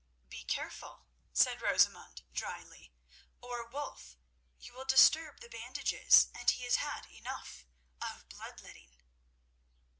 [0.29, 2.91] "Be careful," said Rosamund drily,
[3.39, 4.17] "or, Wulf,
[4.57, 7.67] you will disturb the bandages, and he has had enough
[8.01, 8.95] of blood letting."